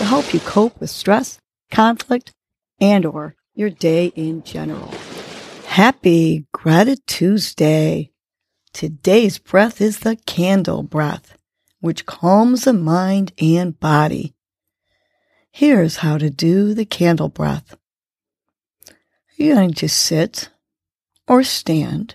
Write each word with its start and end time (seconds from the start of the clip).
to 0.00 0.06
help 0.06 0.32
you 0.32 0.40
cope 0.40 0.80
with 0.80 0.88
stress, 0.88 1.38
conflict, 1.70 2.32
and 2.80 3.04
or 3.04 3.34
your 3.54 3.68
day 3.68 4.06
in 4.16 4.42
general. 4.42 4.90
Happy 5.66 6.46
Gratitude 6.52 7.06
Tuesday. 7.06 8.10
Today's 8.72 9.36
breath 9.36 9.78
is 9.82 9.98
the 9.98 10.16
candle 10.16 10.82
breath, 10.82 11.36
which 11.80 12.06
calms 12.06 12.64
the 12.64 12.72
mind 12.72 13.34
and 13.38 13.78
body. 13.78 14.34
Here's 15.50 15.96
how 15.96 16.16
to 16.16 16.30
do 16.30 16.72
the 16.72 16.86
candle 16.86 17.28
breath. 17.28 17.76
You're 19.36 19.56
going 19.56 19.74
to 19.74 19.88
sit 19.88 20.48
or 21.28 21.42
stand. 21.42 22.14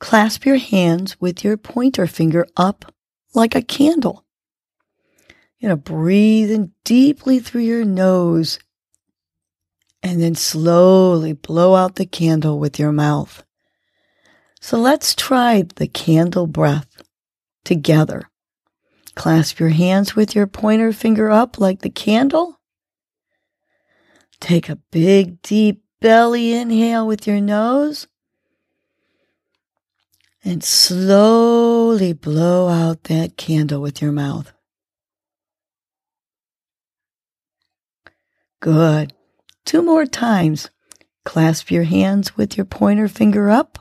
Clasp 0.00 0.46
your 0.46 0.56
hands 0.56 1.20
with 1.20 1.44
your 1.44 1.58
pointer 1.58 2.06
finger 2.06 2.46
up 2.56 2.94
like 3.34 3.54
a 3.54 3.60
candle. 3.60 4.25
To 5.62 5.76
breathe 5.76 6.50
in 6.52 6.72
deeply 6.84 7.40
through 7.40 7.62
your 7.62 7.84
nose 7.84 8.60
and 10.00 10.22
then 10.22 10.36
slowly 10.36 11.32
blow 11.32 11.74
out 11.74 11.96
the 11.96 12.06
candle 12.06 12.60
with 12.60 12.78
your 12.78 12.92
mouth. 12.92 13.42
So 14.60 14.78
let's 14.78 15.14
try 15.14 15.64
the 15.74 15.88
candle 15.88 16.46
breath 16.46 17.02
together. 17.64 18.30
Clasp 19.16 19.58
your 19.58 19.70
hands 19.70 20.14
with 20.14 20.36
your 20.36 20.46
pointer 20.46 20.92
finger 20.92 21.30
up 21.30 21.58
like 21.58 21.80
the 21.80 21.90
candle. 21.90 22.60
Take 24.38 24.68
a 24.68 24.76
big, 24.76 25.42
deep 25.42 25.82
belly 26.00 26.52
inhale 26.52 27.06
with 27.06 27.26
your 27.26 27.40
nose. 27.40 28.06
And 30.44 30.62
slowly 30.62 32.12
blow 32.12 32.68
out 32.68 33.04
that 33.04 33.36
candle 33.36 33.80
with 33.80 34.00
your 34.00 34.12
mouth. 34.12 34.52
Good. 38.66 39.12
Two 39.64 39.80
more 39.80 40.06
times. 40.06 40.70
Clasp 41.24 41.70
your 41.70 41.84
hands 41.84 42.36
with 42.36 42.56
your 42.56 42.66
pointer 42.66 43.06
finger 43.06 43.48
up. 43.48 43.78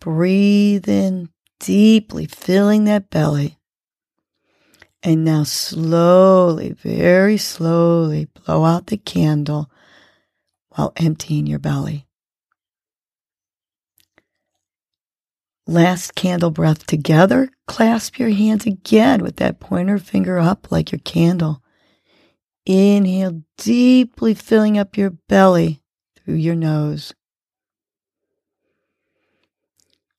Breathe 0.00 0.86
in 0.86 1.30
deeply, 1.58 2.26
filling 2.26 2.84
that 2.84 3.08
belly. 3.08 3.58
And 5.02 5.24
now 5.24 5.44
slowly, 5.44 6.72
very 6.72 7.38
slowly 7.38 8.26
blow 8.26 8.66
out 8.66 8.88
the 8.88 8.98
candle 8.98 9.70
while 10.76 10.92
emptying 10.98 11.46
your 11.46 11.58
belly. 11.58 12.06
Last 15.66 16.14
candle 16.14 16.50
breath 16.50 16.86
together. 16.86 17.48
Clasp 17.66 18.18
your 18.18 18.28
hands 18.28 18.66
again 18.66 19.22
with 19.22 19.36
that 19.36 19.58
pointer 19.58 19.96
finger 19.96 20.38
up 20.38 20.70
like 20.70 20.92
your 20.92 20.98
candle. 20.98 21.62
Inhale 22.68 23.44
deeply, 23.56 24.34
filling 24.34 24.76
up 24.76 24.98
your 24.98 25.08
belly 25.08 25.80
through 26.16 26.34
your 26.34 26.54
nose. 26.54 27.14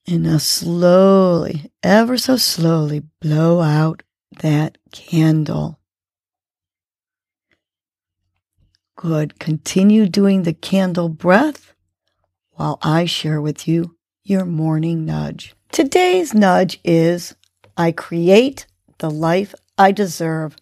And 0.07 0.23
now 0.23 0.39
slowly, 0.39 1.71
ever 1.83 2.17
so 2.17 2.37
slowly, 2.37 3.03
blow 3.21 3.61
out 3.61 4.01
that 4.41 4.79
candle. 4.91 5.79
Good. 8.95 9.39
Continue 9.39 10.07
doing 10.07 10.41
the 10.41 10.53
candle 10.53 11.07
breath 11.07 11.75
while 12.53 12.79
I 12.81 13.05
share 13.05 13.39
with 13.39 13.67
you 13.67 13.95
your 14.23 14.45
morning 14.45 15.05
nudge. 15.05 15.53
Today's 15.71 16.33
nudge 16.33 16.79
is 16.83 17.35
I 17.77 17.91
create 17.91 18.65
the 18.97 19.11
life 19.11 19.53
I 19.77 19.91
deserve. 19.91 20.55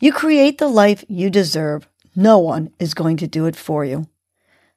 You 0.00 0.12
create 0.12 0.58
the 0.58 0.68
life 0.68 1.04
you 1.08 1.30
deserve. 1.30 1.88
No 2.16 2.38
one 2.38 2.72
is 2.78 2.94
going 2.94 3.16
to 3.18 3.26
do 3.26 3.46
it 3.46 3.56
for 3.56 3.84
you. 3.84 4.08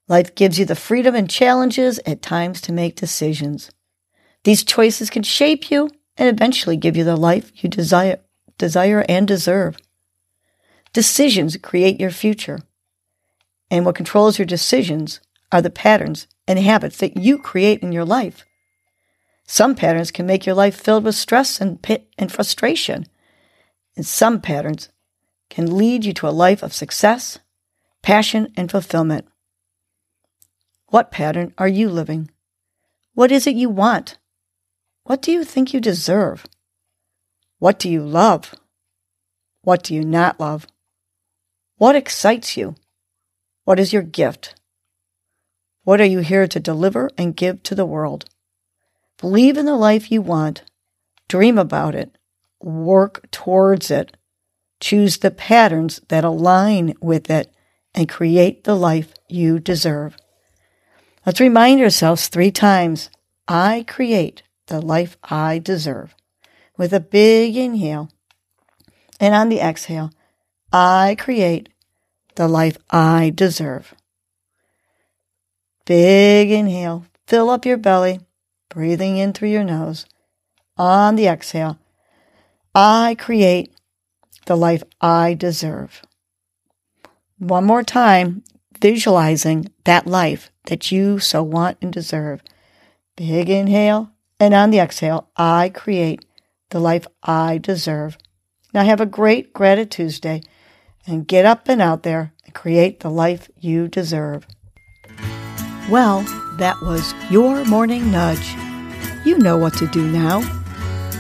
Life 0.08 0.36
gives 0.36 0.58
you 0.58 0.66
the 0.66 0.76
freedom 0.76 1.16
and 1.16 1.30
challenges 1.30 2.00
at 2.06 2.22
times 2.22 2.62
to 2.62 2.74
make 2.74 2.96
decisions. 2.96 3.72
These 4.44 4.64
choices 4.64 5.10
can 5.10 5.24
shape 5.24 5.70
you 5.70 5.90
and 6.16 6.30
eventually 6.30 6.78
give 6.78 6.96
you 6.96 7.04
the 7.04 7.18
life 7.18 7.52
you 7.64 7.70
desire, 7.70 8.20
desire 8.58 9.06
and 9.10 9.28
deserve. 9.28 9.78
Decisions 10.94 11.58
create 11.58 12.00
your 12.00 12.12
future. 12.12 12.60
And 13.70 13.86
what 13.86 13.96
controls 13.96 14.40
your 14.40 14.46
decisions 14.46 15.20
are 15.52 15.62
the 15.62 15.70
patterns 15.70 16.28
and 16.48 16.58
habits 16.58 16.98
that 16.98 17.18
you 17.18 17.38
create 17.38 17.82
in 17.84 17.92
your 17.92 18.06
life. 18.06 18.46
Some 19.46 19.76
patterns 19.76 20.12
can 20.12 20.26
make 20.26 20.46
your 20.46 20.56
life 20.56 20.76
filled 20.80 21.04
with 21.04 21.16
stress 21.16 21.60
and 21.60 21.82
pit 21.82 22.10
and 22.18 22.32
frustration. 22.32 23.08
And 23.96 24.06
some 24.06 24.42
patterns 24.42 24.90
can 25.50 25.78
lead 25.78 26.06
you 26.06 26.13
to 26.13 26.28
a 26.28 26.30
life 26.30 26.63
of 26.63 26.74
success, 26.74 27.40
passion, 28.02 28.52
and 28.56 28.69
fulfillment. 28.69 29.28
What 30.90 31.12
pattern 31.12 31.53
are 31.58 31.68
you 31.68 31.90
living? 31.90 32.31
What 33.13 33.31
is 33.31 33.47
it 33.47 33.56
you 33.56 33.69
want? 33.69 34.18
What 35.03 35.22
do 35.22 35.31
you 35.31 35.44
think 35.44 35.74
you 35.74 35.80
deserve? 35.80 36.46
What 37.59 37.80
do 37.80 37.90
you 37.90 38.03
love? 38.03 38.53
What 39.63 39.84
do 39.84 39.96
you 39.96 40.03
not 40.03 40.40
love? 40.40 40.68
What 41.78 41.96
excites 41.96 42.56
you? 42.56 42.75
What 43.66 43.80
is 43.80 43.91
your 43.91 44.03
gift? 44.03 44.56
What 45.84 46.00
are 46.02 46.06
you 46.06 46.19
here 46.19 46.47
to 46.47 46.59
deliver 46.59 47.09
and 47.18 47.36
give 47.36 47.63
to 47.63 47.75
the 47.75 47.86
world? 47.86 48.25
Believe 49.18 49.57
in 49.57 49.66
the 49.66 49.75
life 49.75 50.12
you 50.12 50.22
want. 50.22 50.63
Dream 51.28 51.57
about 51.57 51.96
it. 51.96 52.18
Work 52.62 53.30
towards 53.31 53.90
it. 53.90 54.16
Choose 54.80 55.18
the 55.18 55.32
patterns 55.32 56.02
that 56.10 56.24
align 56.24 56.94
with 57.02 57.30
it 57.30 57.52
and 57.94 58.08
create 58.08 58.64
the 58.64 58.76
life 58.76 59.14
you 59.28 59.60
deserve. 59.60 60.16
Let's 61.26 61.40
remind 61.40 61.82
ourselves 61.82 62.28
three 62.28 62.52
times 62.52 63.10
I 63.48 63.86
create 63.88 64.44
the 64.68 64.80
life 64.80 65.18
I 65.24 65.60
deserve. 65.60 66.16
With 66.78 66.94
a 66.94 67.00
big 67.00 67.58
inhale. 67.58 68.10
And 69.20 69.34
on 69.34 69.50
the 69.50 69.60
exhale, 69.60 70.12
I 70.72 71.16
create 71.18 71.70
the 72.36 72.48
life 72.48 72.78
I 72.92 73.32
deserve. 73.34 73.96
Big 75.86 76.52
inhale. 76.52 77.06
Fill 77.26 77.50
up 77.50 77.66
your 77.66 77.78
belly, 77.78 78.20
breathing 78.70 79.18
in 79.18 79.34
through 79.34 79.50
your 79.50 79.64
nose. 79.64 80.06
On 80.78 81.16
the 81.16 81.28
exhale, 81.28 81.80
I 82.76 83.16
create 83.18 83.74
the 84.47 84.58
life 84.58 84.84
I 85.00 85.35
deserve. 85.35 86.02
One 87.38 87.66
more 87.66 87.84
time, 87.84 88.44
visualizing 88.81 89.72
that 89.84 90.08
life 90.08 90.52
that 90.66 90.91
you 90.91 91.19
so 91.19 91.44
want 91.44 91.78
and 91.81 91.94
deserve. 91.94 92.41
Big 93.16 93.50
inhale. 93.50 94.12
And 94.40 94.53
on 94.53 94.69
the 94.69 94.80
exhale, 94.80 95.30
I 95.36 95.69
create 95.69 96.25
the 96.69 96.80
life 96.80 97.07
I 97.24 97.57
deserve. 97.57 98.18
Now 98.74 98.84
have 98.84 99.02
a 99.02 99.06
great 99.06 99.53
Gratitude 99.53 99.91
Tuesday 99.91 100.42
and 101.06 101.27
get 101.27 101.45
up 101.45 101.68
and 101.69 101.81
out 101.81 102.04
there 102.04 102.33
and 102.45 102.54
create 102.54 103.00
the 103.00 103.10
life 103.10 103.50
you 103.60 103.88
deserve. 103.88 104.45
Well, 105.89 106.22
that 106.57 106.80
was 106.81 107.13
your 107.31 107.63
morning 107.66 108.12
nudge. 108.12 108.56
You 109.25 109.38
know 109.38 109.57
what 109.57 109.74
to 109.75 109.88
do 109.88 110.06
now. 110.10 110.42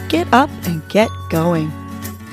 Get 0.09 0.31
up 0.33 0.49
and 0.65 0.87
get 0.89 1.09
going. 1.29 1.71